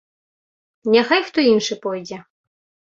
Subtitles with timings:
[0.97, 2.17] Няхай хто іншы пойдзе.